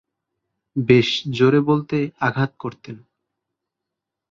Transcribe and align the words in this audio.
বেশ 0.75 1.09
জোরে 1.29 1.61
বলকে 1.61 1.99
আঘাত 2.19 2.51
করতেন। 2.59 2.97